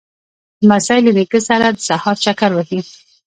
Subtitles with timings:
[0.63, 2.79] لمسی له نیکه سره د سهار چکر وهي.